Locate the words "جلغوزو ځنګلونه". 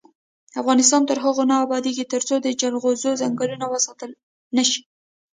2.61-3.65